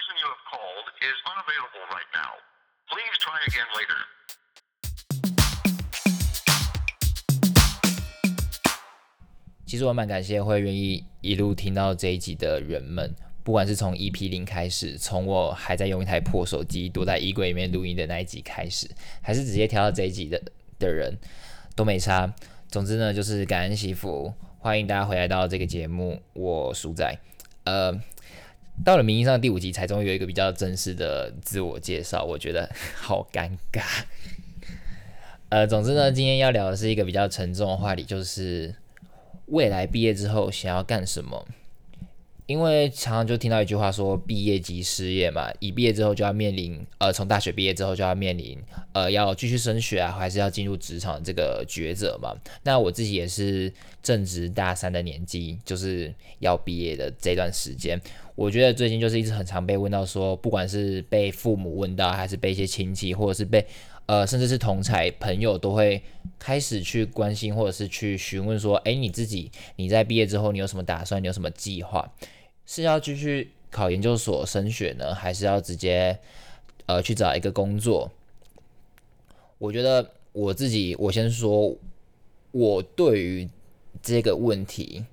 [0.00, 2.32] person you have called is unavailable right now.
[2.88, 4.00] Please try again later.
[9.66, 18.88] 其实我蛮感谢会愿意一路听到这一集的人们，不管是从 EP 零开始，从我还在用一台破手机躲在衣柜里面录音的那一集开始，
[19.20, 20.40] 还是直接跳到这一集的
[20.78, 21.18] 的人，
[21.76, 22.32] 都没差。
[22.68, 27.18] 总之呢，就是感恩惜福，欢迎大家回来到这个节目，我鼠仔。
[27.64, 27.92] 呃，
[28.84, 33.82] 到了名义上第五集，才终于有一个比较正式的自我介绍，我觉得 好尴尬。
[35.50, 38.74] 呃，总之呢，今天要聊的是一个比较沉重的话题，就是
[39.46, 41.46] 未来毕业之后想要干什么。
[42.50, 48.58] 因为常常就听到一句话说，毕业即失业嘛，一毕业之后就要面临，呃，从大学毕业之后就要面临，
[48.92, 52.34] 呃，要继续升学啊，还是要进入职场这个抉择嘛。
[52.64, 58.00] 那我自己也是正值大三的年纪，就是要毕业的这段时间，
[58.34, 63.64] 我觉得最近就是一直很常被问到说，不管是被父母问到，还是被一些亲戚，或者是被，
[64.06, 66.02] 呃，甚至是同才朋友都会
[66.36, 72.12] 开始去关心，或者是去询问说，哎，你自己你在毕业之后你有什么打算，你有什么计划？
[72.72, 76.16] 是要继续考研究所升学呢，还是要直接
[76.86, 78.12] 呃去找一个工作？
[79.58, 81.76] 我觉得我自己，我先说，
[82.52, 83.48] 我对于
[84.00, 85.04] 这个问题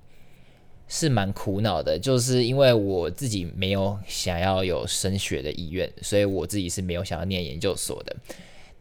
[0.86, 8.14] 是蛮苦恼的，就是因为我自己没有想要有升学的意愿，所以我自己是没有想要念研究所的。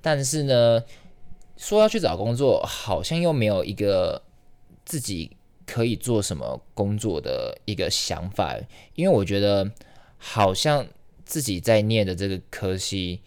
[0.03, 0.83] 但是呢，
[1.57, 4.21] 说要去找工作，好像又没有一个
[4.85, 5.31] 自己。
[5.67, 8.57] 可以做什么工作的一个想法，
[8.95, 9.69] 因为我觉得
[10.17, 10.87] 好像
[11.25, 13.19] 自己在念的这个科系，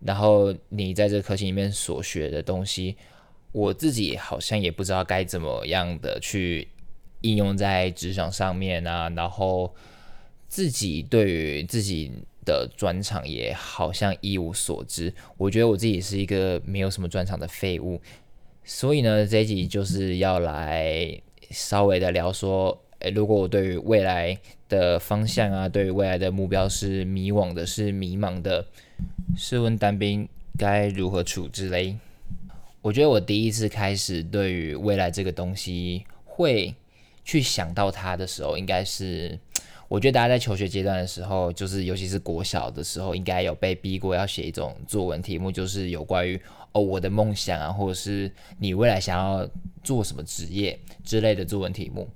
[0.00, 2.96] 然后你在这个科系里面所学的东西，
[3.52, 6.66] 我自己好像也不知道该怎么样的去
[7.20, 9.72] 应用在职场上面啊，然后
[10.48, 12.10] 自己对于自己
[12.44, 15.14] 的专长也好像一无所知。
[15.36, 18.00] 我觉得我自己是一个没有什么专长的废物，
[18.64, 21.22] 所以呢，这一集就是要来。
[21.50, 24.38] 稍微的聊说，诶，如果我对于未来
[24.68, 28.66] 的方向啊，对于未来的目标是迷惘的，是迷茫的，
[29.36, 30.28] 试问单兵
[30.58, 31.96] 该如何处置嘞？
[32.82, 36.74] 我觉得我第一次开始对于未来这个东西会
[37.24, 39.38] 去想到它的时候，应该是，
[39.88, 46.40] 我觉得大家在求学阶段的时候，就是尤其是国小的时候，应该有被逼过要写一种作文题目，就是有关于。
[46.76, 48.28] 哦，我的梦想啊，或者是
[48.58, 49.48] 你未来想要
[49.84, 52.08] 做什么职业之类的作文题目。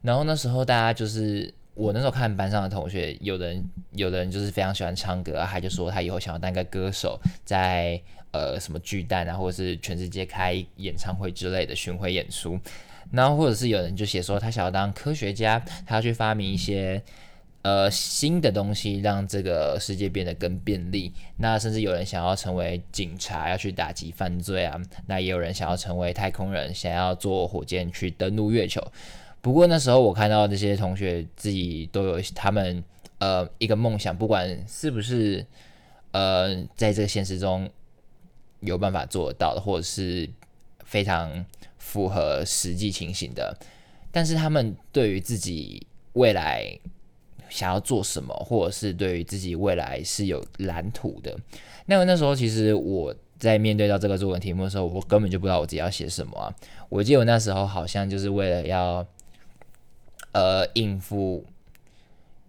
[0.00, 8.02] 然后那时候大家就是我那时候看班上的同学，有的人有的人就是非常喜欢唱歌，他就说他以后想要当个歌手，在
[8.32, 12.58] 呃什么巨蛋啊，或者是全世界开演唱会之类的巡回演出。
[13.12, 17.00] 然后或者是有人就写说他想要当科学家，他要去发明一些。
[17.64, 21.12] 呃，新的东西让这个世界变得更便利。
[21.36, 24.76] 那甚至有人想要成为警察，要去打击犯罪啊。
[25.06, 28.84] 那也有人想要成为太空人，想要坐火箭去登陆月球。
[29.40, 32.82] 不过那时候我看到这些同学自己都有他们
[33.18, 35.46] 呃一个梦想，不管是不是
[36.10, 37.70] 呃在这个现实中
[38.58, 40.28] 有办法做得到的，或者是
[40.84, 41.46] 非常
[41.82, 43.58] 符合实际情形的，
[44.12, 46.78] 但是他们对于自己未来。
[47.50, 51.38] 想要做什么，或者是对于自己未来是有蓝图的。
[51.84, 56.48] 那那时候，其实我在面对到这个作文题目的时候，我根本就不知道我自己要写什么啊。
[56.88, 59.06] 我记得我那时候好像就是为了要
[60.32, 61.44] 呃应付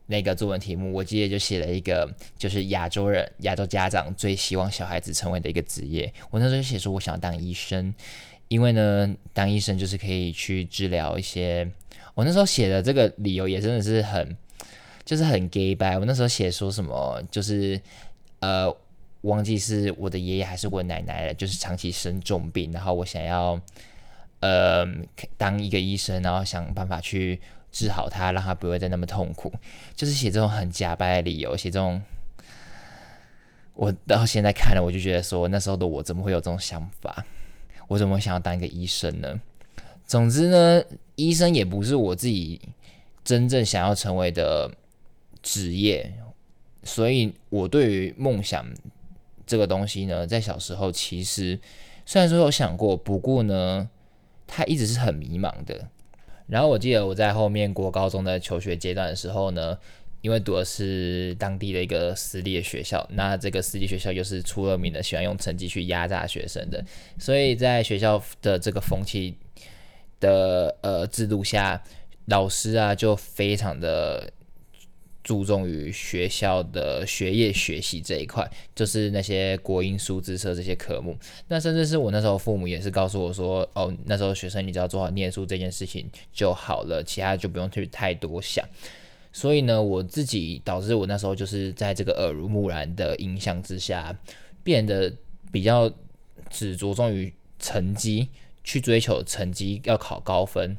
[0.06, 6.14] 那个作文题目，我记得就写了一个就是亚洲人、亚洲家长最希望小孩子成为的一个职业。
[6.30, 7.94] 我那时候就写说，我想要当医生，
[8.54, 11.70] 因为呢，当医生就是可以去治疗一些。
[12.14, 14.38] 我那时候写的这个理由也真的是很。
[15.06, 17.78] 就是很 gay 白，我那时候写说什么，就是
[18.40, 18.74] 呃，
[19.24, 23.60] 忘记是我的爷爷还是我奶奶了，就是长期生重病，然后我想要
[24.40, 24.88] 呃
[25.38, 29.52] 当一个医生，然后想办法去治好他，让他不会再那么痛苦，
[29.94, 32.02] 就是写这种很假白的理由，写这种，
[33.74, 37.26] 我到现在看了，我就觉得说那时候的我怎么会有这种想法？
[37.88, 39.42] 我怎么想要当一个医生呢？
[40.06, 40.84] 总之呢，
[41.16, 42.62] 医生也不是我自己
[43.24, 44.72] 真正想要成为的。
[45.46, 46.14] 职业，
[46.86, 48.66] 所以我对于梦想
[49.46, 51.60] 这个东西呢，在小时候其实
[52.06, 53.90] 虽然说有想过，不过呢，
[54.48, 55.90] 他一直是很迷茫的。
[56.48, 59.78] 然后我记得我在后面国高中的求学阶段的时候呢，
[60.24, 66.84] 因为读的是当地的一个私立的学校，那这个私立学校又是出了名的喜欢用成绩去压榨学生的，
[67.20, 69.36] 所以在学校的这个风气
[70.20, 71.84] 的呃制度下，
[72.26, 74.34] 老师啊就非常的。
[75.24, 78.46] 注重于学校的学业学习这一块，
[78.76, 81.18] 就是那些国英数资社这些科目。
[81.48, 88.68] 那甚至是我那时候父母也是告诉我说，哦，那时候学生你只要做好念书这件事情就好了，其他就不用去太多想。
[89.34, 94.16] 所以呢，我自己导致我那时候就是在这个耳濡目染的影响之下，
[94.64, 95.12] 变得
[95.52, 95.92] 比较
[96.52, 98.30] 只着重于成绩，
[98.64, 100.78] 去追求成绩，要考高分。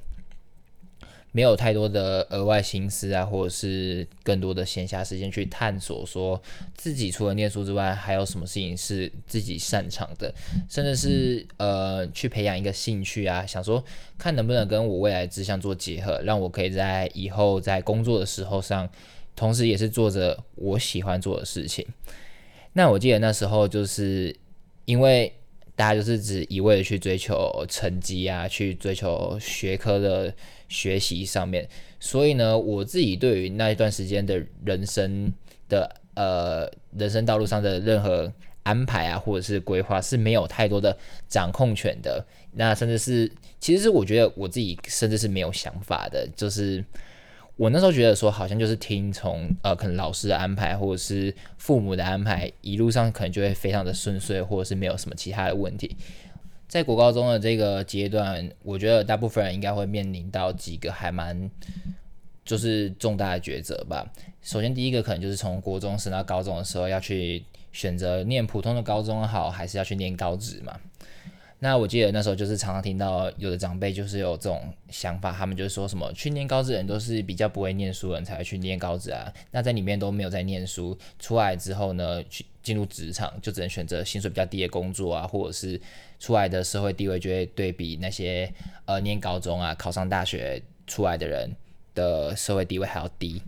[1.37, 6.41] 没有太多的额外心思啊，或者是更多的闲暇时间去探索，说
[6.77, 10.33] 自己除了念书之外，还有什么事情是自己擅长的，
[10.71, 13.85] 甚至是呃去培养一个兴趣啊，想说
[14.17, 18.89] 看能不能跟我未来志向做结合，让我可以在以后在工作的时候上，
[19.35, 21.85] 同时也是做着我喜欢做的事情。
[22.75, 24.37] 那我记得那时候就是
[24.85, 25.35] 因为
[25.77, 30.35] 大家就是只一味的去追求成绩啊，去追求学科的。
[30.67, 31.69] 学习上面，
[32.01, 35.33] 所以呢，我自己对于那一段时间的人生
[35.69, 36.69] 的呃
[36.99, 38.33] 人生道路上的任何
[38.65, 40.97] 安排啊，或者是规划是没有太多的
[41.29, 42.27] 掌控权的。
[42.53, 43.31] 那甚至是，
[43.61, 46.27] 其实是我觉得我自己甚至是没有想法的。
[46.35, 46.83] 就是
[47.57, 55.97] 我那时候觉得说，好像就是听从呃可能老师的安排，或者是父母的安排，一路上可能就会非常的顺遂，或者是没有什么其他的问题。
[56.67, 61.49] 在国高中的这个阶段，我觉得大部分人应该会面临到几个还蛮
[62.45, 64.05] 就是重大的抉择吧。
[64.43, 70.81] 首先，第一个可能就是从国中升到高中的时候，要去选择念普通的高中好，还是要去念高职嘛？
[71.65, 79.33] 那我记得那时候就是常常听到有的长辈就是有这种想法，他们就是说什么去念高职人都是比较不会念书人才会去念高职啊。
[79.51, 85.81] 那在里面都没有在念书，出来之后呢，去进入职场就只能选择薪水比较低的工作啊，或者是
[86.21, 88.53] 出来的社会地位就会对比那些
[88.85, 91.51] 呃念高中啊、考上大学出来的人
[91.95, 93.41] 的社会地位还要低。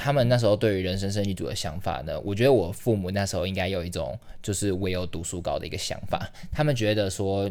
[0.00, 2.18] 他们那时候对于人生胜利组的想法呢？
[2.20, 6.30] 我觉得我父母那时候应该有一种就是唯有读书高的一个想法。
[6.52, 7.50] 他们觉得说，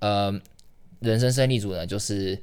[0.00, 0.30] 呃，
[1.00, 2.38] 人生胜利组呢，就是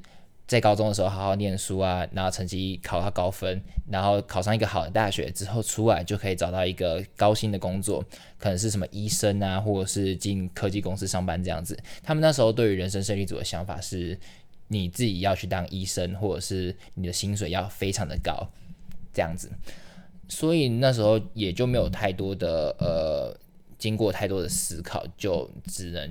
[0.48, 8.04] 在高中的时候好好念书啊，然后成绩考到高分，然后考上一个好的大学之后出来就可以找到一个高薪的工作，
[8.38, 11.78] 可能是什么医生啊，或者是进科技公司上班这样子。
[12.02, 14.18] 他们那时候对于人生胜利组的想法是，
[14.66, 18.50] 你自己要去当医生，或者是你的薪水要非常的高。
[19.12, 19.50] 这样子，
[20.28, 23.36] 所以那时候也就没有太多的呃，
[23.78, 26.08] 经过太多的思考，就只能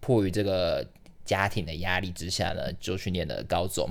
[0.00, 0.86] 迫于这个
[1.24, 3.88] 家庭的压力之下呢，就去念了高中。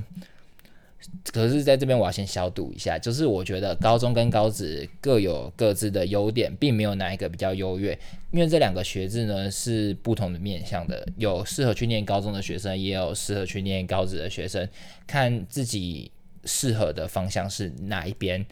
[1.31, 7.97] 可是在这边我要先消毒一下，就是我觉得高中跟高职各有各自的优点，并没有哪一个比较优越，
[8.31, 14.67] 因为这两个学制呢是不同的面向的，有适合去念高中的学生，也有适合去念高职的学生，
[15.05, 16.11] 看自己。
[16.45, 18.45] 适合的方向是哪一边，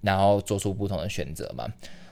[0.00, 1.66] 然后做出不同的选择嘛？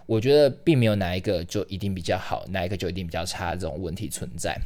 [0.06, 4.58] 我觉得并没有哪一个就一定比较好，哪一个就一定比较差这种问题存在。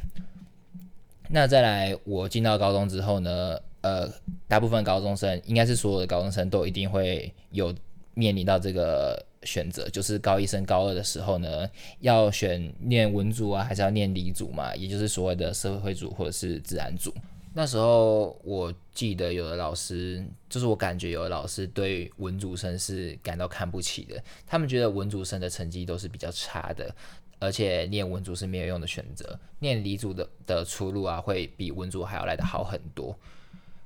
[1.29, 3.59] 那再来，我进到高中之后呢？
[3.81, 4.09] 呃，
[4.49, 7.73] 大部分高中生，应该是所有的高中生都一定会有
[8.15, 11.69] 面临到这个选择，就是高一升高二的时候呢，
[11.99, 14.75] 要选念文组啊，还是要念理组嘛？
[14.75, 17.13] 也就是所谓的社会组或者是自然组。
[17.57, 24.23] 那时候我记得有的老师，就是我感觉有的老师对文组生是感到看不起的。
[24.45, 26.95] 他们觉得文组生的成绩都是比较差的，
[27.39, 33.17] 而且念文组是没有用的选择，念理组的的出路啊，会比文组还要来的好很多。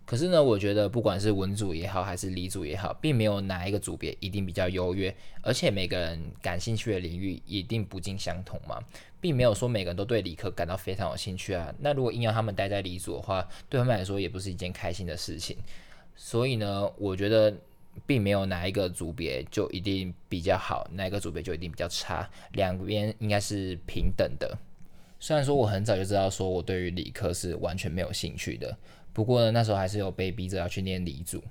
[0.06, 8.78] 可是呢，我觉得不管是文组也好，还是理组也好，并没有哪一个组别一定比较优越，而且每个人感兴趣的领域一定不尽相同嘛，
[9.22, 11.74] 并没有说每个人都对理科感到非常有兴趣啊。
[11.80, 15.56] 那如果硬要他们待在理组的话，对他们来说也不是一件开心的事情。
[16.16, 17.56] 所以呢，我觉得
[18.06, 24.58] 并没有哪一个组别就一定比较好，哪一个组别就一定比较差，两边应该是平等的。
[25.22, 28.76] 虽然说我很早就知道说我对于理科是完全没有兴趣的。
[29.14, 31.44] 不过呢，那时候还是有被逼着要去念理组，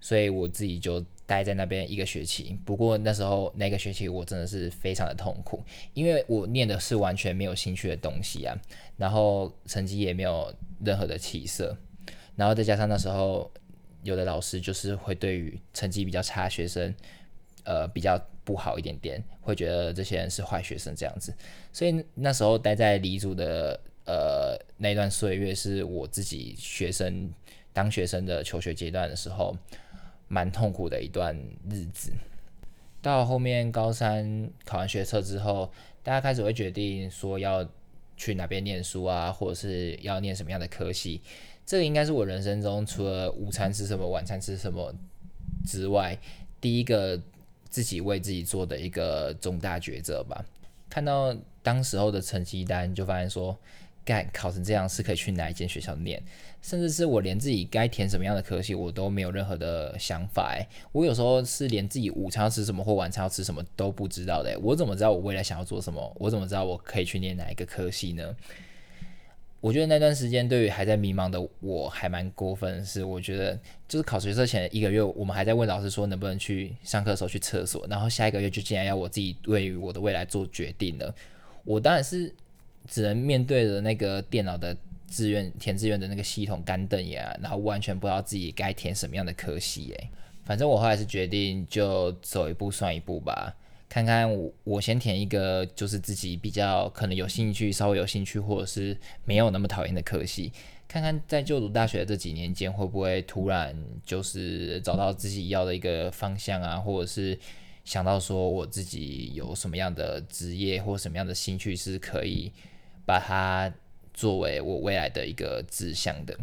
[0.00, 2.58] 所以我自己就待在那边一个学期。
[2.64, 5.62] 不过那时候那个学期我真的是非常的痛苦，
[5.94, 8.58] 因为我念的是完全没有兴趣的东西啊，
[8.96, 10.52] 然后成绩也没有
[10.84, 11.76] 任何的起色，
[12.34, 13.48] 然后再加上那时候
[14.02, 16.92] 有的老师就是会对于成绩比较差学生，
[17.68, 21.36] 呃比较不好一点点，会觉得这些人是坏学生这样子，
[21.72, 23.78] 所以那时候待在理组的。
[24.10, 27.30] 呃，那段岁月是我自己学生
[27.74, 29.54] 当学生的求学阶段的时候，
[30.28, 32.10] 蛮痛苦的一段日子。
[33.02, 35.70] 到后面高三考完学测之后，
[36.02, 37.68] 大家开始会决定说要
[38.16, 41.20] 去哪边念书啊，或者是要念什么样的科系。
[41.66, 44.94] 这个应该是我人生中除了午餐吃什么、晚餐吃什么
[45.66, 46.18] 之外，
[46.62, 47.20] 第一个
[47.78, 50.44] 自己为自己做的一个重大抉择吧。
[50.90, 51.32] 看到
[51.62, 53.56] 当时候的成绩单，就发现说，
[54.04, 56.20] 干考成这样是可以去哪一间学校念，
[56.60, 60.56] 甚至是我连自己该填什么样的科系，我都没有任何的想法。
[60.56, 64.58] 诶，我有时候是连自己午餐要吃什么或晚餐要吃什么都不知道的。
[64.60, 66.12] 我怎么知道我未来想要做什么？
[66.18, 68.34] 我怎么知道我可以去念哪一个科系呢？
[69.60, 81.12] 我觉得那段时间对于还在迷茫的我还蛮过分，是我觉得就是考学测前一个月，我们还在问老师说能不能去上课的时候去厕所，然后下一个月就竟然要我自己对于我的未来做决定了。
[81.64, 82.32] 我当然是
[82.86, 84.76] 只能面对着那个电脑的
[85.10, 89.92] 志愿填志愿的那个系统干瞪眼，然后完全不知道自己该填什么样的科系。
[89.98, 90.08] 诶，
[90.44, 93.52] 反正我后来是决定就走一步算一步吧。
[93.88, 100.52] 看看我，我先填一个就是自己比较可能有兴趣、稍微有兴趣，或者是没有那么讨厌的科系。
[100.86, 107.38] 看看在就读大学这几年间，会不会突然就是找到自己要的一个方向啊，或者是
[107.84, 112.52] 想到说我自己有什么样的职业或什么样的兴趣是可以
[113.04, 113.72] 把它
[114.14, 116.38] 作为我未来的一个志向的。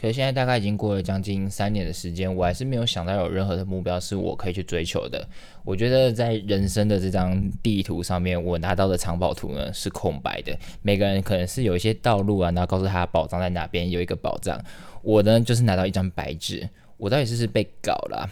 [0.00, 5.28] 可是现在大概已经过了将近三年的时间，我还是没有想到有任何的目标是我可以去追求的。
[5.62, 10.58] 我觉得在人生的这张地图上面，我拿到的藏宝图呢是空白的。
[10.80, 14.58] 每个人可能是有一些道路啊，然后告诉他宝藏在哪边，有一个宝藏。
[15.02, 16.66] 我呢就是拿到一张白纸，
[16.96, 18.26] 我到底是是被搞了？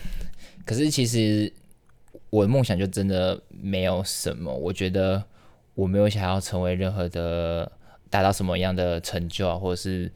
[0.65, 1.53] 可是其实
[2.31, 4.51] 我的梦想就真的没有什么。
[4.51, 5.23] 我觉得
[5.75, 7.71] 我没有想要成为任何的
[8.09, 10.11] 达到什么样的成就啊，或者是。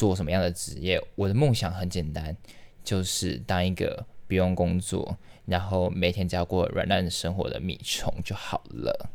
[0.00, 0.98] 做什么样的职业？
[1.14, 2.34] 我的梦想很简单，
[2.82, 9.10] 就是当一个不用工作，然后每天只要过软烂生活的米虫就好了。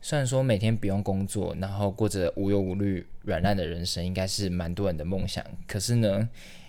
[0.00, 5.44] 虽然说每天不用工作，然后过着无忧无虑、软烂的人生，应该是蛮多人的梦想。
[5.66, 6.26] 可是呢，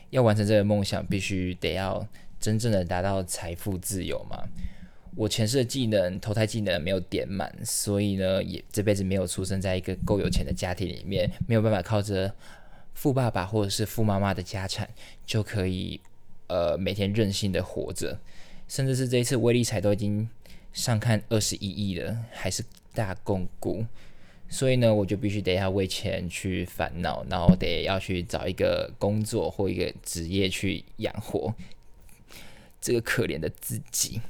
[0.10, 2.06] 要完成这个梦想，必须得要
[2.42, 4.44] 真正的达到财富自由嘛。
[5.16, 12.36] 我前世的技能、投胎技能没有点满，所以呢，也这辈子没有出生在一个够有钱的家庭里面，没有办法靠着。
[12.94, 14.90] 富爸爸或者是富妈妈的家产
[15.26, 16.00] 就可以，
[16.48, 18.20] 呃，每天任性的活着，
[18.68, 20.30] 甚至是这一次威力彩都已经
[20.72, 23.86] 上看二十一亿了，还是大共股，
[24.48, 31.54] 所以呢，我就必须得要为钱去烦恼，然后得要去找一个工作或一个职业去养活
[32.80, 34.22] 这个可怜的自己。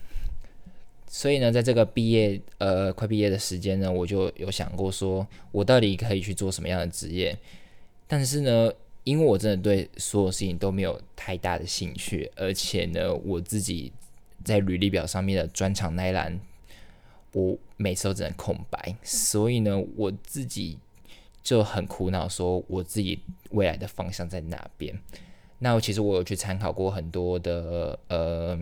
[1.07, 7.37] 所以呢，在这个毕业呃快毕业的时间呢，我就有想过说，我到底可以去做什么样的职业？
[8.07, 8.71] 但是呢，
[9.03, 13.91] 因为我真的对所有事情都没有太大的兴趣，而且呢，我自己
[14.43, 16.39] 在履历表上面的专长那一栏，
[17.31, 20.77] 我每次都只能空白，所以呢，我自己
[21.41, 23.19] 就很苦恼，说我自己
[23.51, 24.97] 未来的方向在哪边？
[25.59, 28.59] 那其实我有去参考过很多的呃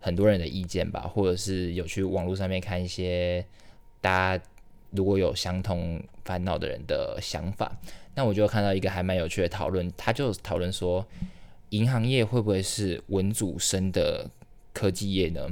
[0.00, 3.46] 很多人的意见吧，或者是有去网络上面看一些
[4.00, 4.44] 大家。
[4.92, 7.70] 如果有相同烦恼的人的想法，
[8.14, 11.06] 那我就看到一个还蛮有趣的讨论，他就讨论说，
[11.70, 14.30] 银行业会不会是文主生的
[14.72, 15.48] 科技业呢？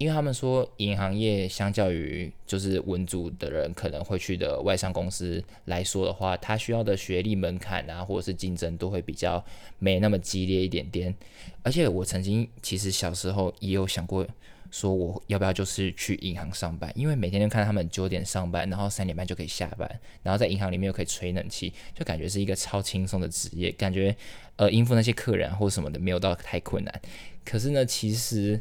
[0.00, 9.44] 因为他们说，银行业相较于就是文组的人可能会去的外商公司来说的话，他需要的学历门槛啊，或者是竞争都会比较
[9.78, 11.14] 没那么激烈一点点。
[11.62, 14.26] 而且我曾经其实小时候也有想过。
[14.72, 16.92] 说我要不要就是去银行上班？
[16.94, 24.14] 因为每天都看他们九点上班，然后三点半就可以下班，然后在银行里面又可以吹冷气，就感觉是一个超轻松的职业，感觉
[24.54, 27.00] 呃应付那些客人或什么的没有到太困难。
[27.44, 28.60] 可是呢，其实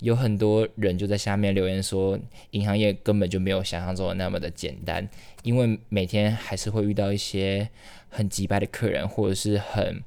[0.00, 2.18] 有很多人就在下面留言说，
[2.50, 5.08] 银行业根本就没有想象中的那么的简单，
[5.42, 7.68] 因为每天还是会遇到一些
[8.08, 10.02] 很急败的客人，或者是很。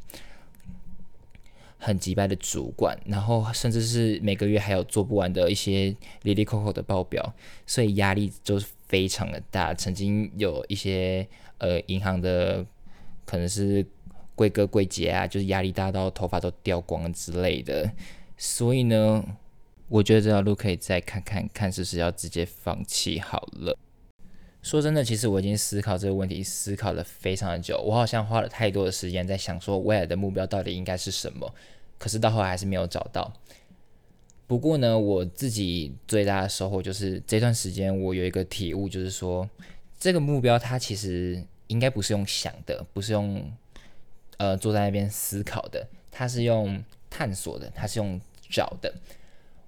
[1.81, 7.34] 很急败的主管，然后甚至是每个月还有做不完的一些里里扣扣的报表，
[7.65, 9.74] 所以压力就是非常的大。
[9.74, 11.25] 曾经有一些
[11.58, 12.65] 呃银行的
[13.25, 13.88] 可能是
[14.36, 17.89] 贵哥贵姐啊，就是压力大到头发都掉光之类的。
[18.36, 19.24] 所以呢，
[19.89, 23.77] 我觉得这条路可以再看看看，是不是要直接放弃好了。
[24.62, 27.81] 说真的，其实我已经思考这个问题，思考了非常的久。
[27.81, 31.53] 我好像花了太多的时间在想说未来的目标到底应该是什么，
[31.98, 33.34] 可是到后来还是没有找到。
[34.46, 39.50] 不过呢，我自己最大的收获就是这段时间我有一个体悟，就是说
[40.00, 43.51] 这个目标它其实应该不是用想的，不是用
[44.38, 48.19] 呃坐在那边思考的，它是用探索的，它是用
[48.50, 48.93] 找的。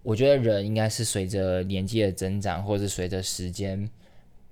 [0.03, 3.89] 我觉得人应该是随着年纪的增长，或者是随着时间。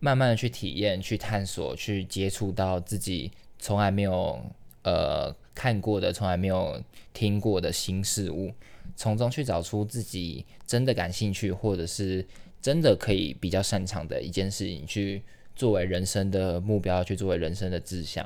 [0.02, 4.40] 慢慢的去体验、去探索、去接触到自己从来没有
[4.84, 8.54] 呃看过的、从来没有听过的新事物，
[8.96, 12.26] 从中去找出自己真的感兴趣，或者是
[12.62, 15.22] 真的可以比较擅长的一件事情，去
[15.54, 18.26] 作为人生的目标，去作为人生的志向。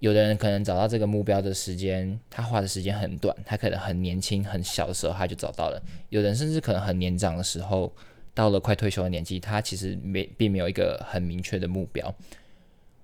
[0.00, 7.92] 有的人可能找到这个目标的时间，他花的时间很短，他可能很年轻、很小的时候他就找到了；有人甚至可能很年长的时候，
[8.32, 12.14] 到了快退休的年纪，他其实没并没有一个很明确的目标。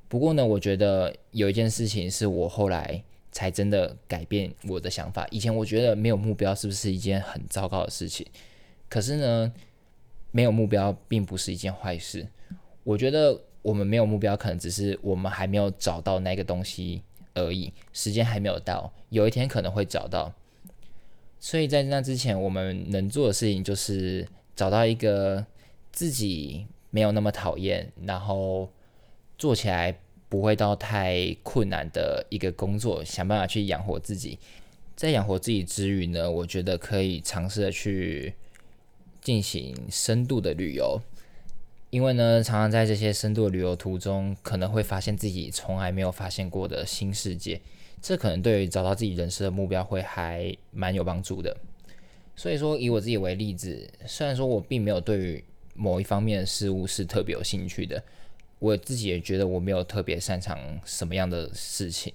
[0.08, 5.26] 不过呢，我觉得有一件事情是我后来才真的改变我的想法。
[5.32, 8.24] 以前我觉得没有目标是不是一件很糟糕的事情？
[8.88, 9.52] 可是呢，
[10.30, 12.24] 没有目标并不是一件坏事。
[12.84, 13.40] 我觉得。
[13.64, 17.00] 我们没有目标，可能只是我们还没有找到那个东西
[17.32, 20.30] 而已，时间还没有到，有一天可能会找到。
[21.40, 25.46] 所以在那之前，我们能做的事情就是找到一个
[25.90, 28.68] 自己没有那么讨厌，然后
[29.38, 34.38] 做起来不会到太困难的一个工作，想办法去养活自己。
[34.94, 38.34] 在养活自己之余呢，我觉得可以尝试的去
[39.22, 41.00] 进行深度的旅游。
[41.94, 47.60] 因为呢，常常在这些深度旅游途中，可能会发现自己从来没有发现过的新世界，
[48.02, 51.56] 这可能对于找到自己人生的目标会还蛮有帮助的。
[52.34, 58.02] 所以说，以我自己为例子，虽然说我并没有对于某一方面的事物是特别有兴趣的，
[58.58, 62.12] 我自己也觉得我没有特别擅长什么样的事情，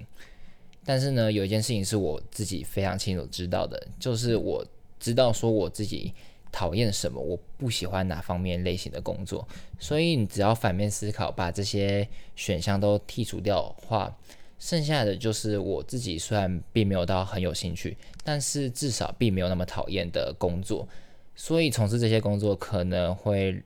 [0.84, 4.62] 但是呢，有一件事情是我自己非常清楚知道的，就是我
[5.00, 6.14] 知道说我自己。
[6.52, 7.22] 讨厌什么？
[7.22, 9.48] 我不喜欢哪方面类型的工作，
[9.80, 14.18] 所以你只要反面思考，把这些选项都剔除掉的话，
[14.58, 20.88] 剩下的就是我自己虽然并没有到很有兴趣，但是至少并没有那么讨厌的工作，
[21.36, 23.64] 所以从事这些工作可能会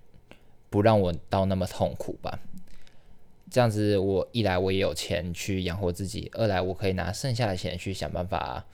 [0.70, 2.40] 不让我到那么痛苦吧。
[3.50, 8.66] 这样子，我一来我也有钱去养活自己，二来我可以拿剩下的钱去想办法，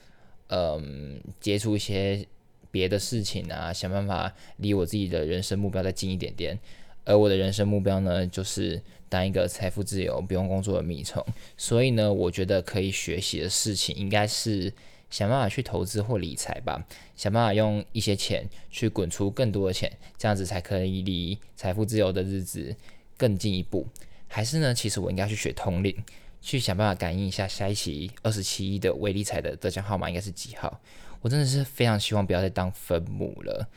[0.48, 2.26] 嗯，接触一些。
[2.72, 6.58] 别的事情啊，想办法离我自己的人生目标再近一点点。
[7.06, 11.26] 而我的人生目标呢，就是当一个财富自由、不用工作的米虫。
[11.58, 14.72] 所以呢，我觉得可以学习的事情，应该是
[15.10, 16.86] 想办法去投资或理财吧。
[17.16, 22.76] 想办法用一些钱去滚出更多的钱，这样子才可以离财富自由的日子
[23.18, 23.88] 更进一步。
[24.28, 25.96] 还是呢，其实我应该去学通灵，
[26.42, 30.80] 去想办法感应一下下一期二十七亿的微理财的得奖号码应该是几号。
[31.22, 33.68] 我真的是非常希望不要再当分母了，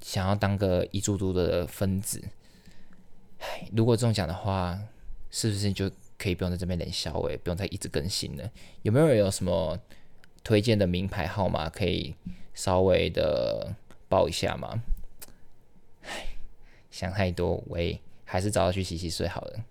[0.00, 2.22] 想要当个一注注的分子。
[3.40, 4.78] 唉，如果中奖的话，
[5.30, 8.48] 是不是就可以不用在这边冷笑诶，不用再一直更新了？
[8.82, 9.78] 有没有人有什么
[10.44, 12.14] 推荐的名牌号码可以
[12.54, 13.74] 稍微的
[14.08, 14.80] 报一下吗？
[16.02, 16.28] 唉，
[16.90, 19.64] 想太多，喂，还是早点去洗洗睡好了。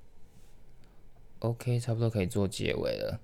[1.40, 3.20] OK，差不多可以做结尾了。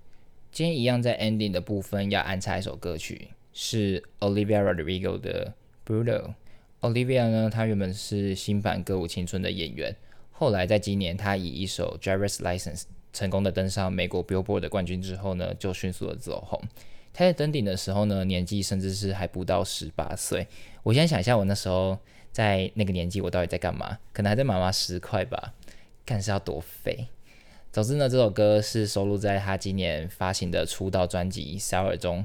[0.52, 3.30] 今天一样在 ending 的部分要安插一首歌曲。
[3.56, 5.54] 是 Olivia Rodrigo 的
[5.86, 6.34] Bruno。
[6.82, 9.96] Olivia 呢，她原本是新版《歌舞青春》的演员，
[10.32, 16.60] 后来在今年，她以一首 Driver's License 成功的登上美国 Billboard 的冠军之后呢，就迅速的走红。
[17.14, 20.48] 她在登顶的时候呢，年纪甚至是还不到十八岁。
[20.82, 21.98] 我先想一下，我那时候
[22.32, 24.00] 在那个年纪，我到底在干嘛？
[24.12, 25.54] 可能还在妈妈十块吧，
[26.06, 27.08] 看是要多肥。
[27.74, 32.24] 总之呢，这首歌是收录在他今年发行的出道专辑《Sour》中。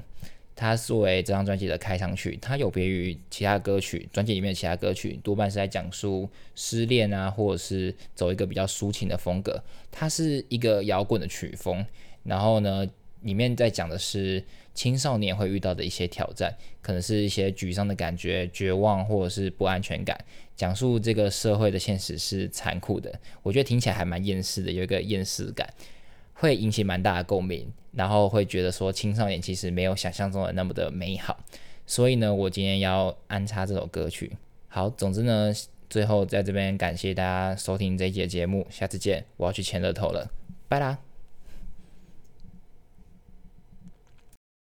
[0.54, 9.64] 它作为这张专辑的开场曲，它有别于其他歌曲，专辑里面的其他歌曲多半是在讲述失恋啊，或者是走一个比较抒情的风格。
[9.90, 11.82] 它是一个摇滚的曲风，
[12.24, 12.86] 然后呢，
[13.22, 14.42] 里面在讲的是
[14.74, 20.18] 青少年会遇到的一些挑战，可能是一些沮丧的感觉、绝望或者是不安全感，
[20.56, 23.18] 讲述这个社会的现实是残酷的。
[23.42, 25.68] 我觉得听起来还蛮厌世的，有一个厌世感。
[26.40, 31.36] 会引起蛮大的共鸣，然后会觉得说青少年其实没有想象中的那么的美好，
[31.84, 34.30] 所以呢，我今天要安插这首歌曲。
[34.68, 35.52] 好，总之呢，
[35.90, 40.30] 最后在这边感谢大家收听这一节节目，下次见，我要去签乐透了，
[40.68, 41.07] 拜啦。